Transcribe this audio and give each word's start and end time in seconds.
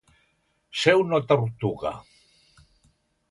Ser 0.83 0.95
una 1.01 1.19
tortuga. 1.33 1.91